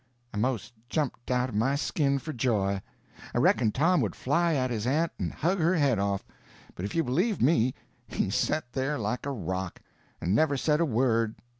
I 0.33 0.37
'most 0.37 0.73
jumped 0.89 1.29
out 1.29 1.49
of 1.49 1.53
my 1.55 1.75
skin 1.75 2.17
for 2.17 2.33
joy. 2.33 2.81
I 3.35 3.37
reckoned 3.37 3.75
Tom 3.75 4.01
would 4.01 4.15
fly 4.15 4.55
at 4.55 4.71
his 4.71 4.87
aunt 4.87 5.11
and 5.19 5.31
hug 5.31 5.59
her 5.59 5.75
head 5.75 5.99
off; 5.99 6.25
but 6.73 6.85
if 6.85 6.95
you 6.95 7.03
believe 7.03 7.39
me 7.39 7.75
he 8.07 8.31
set 8.31 8.73
there 8.73 8.97
like 8.97 9.27
a 9.27 9.31
rock, 9.31 9.79
and 10.19 10.33
never 10.33 10.57
said 10.57 10.79
a 10.81 10.85
word. 10.85 11.35